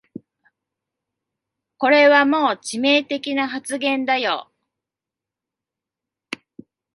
[1.77, 4.49] これはもう致命的な発言だよ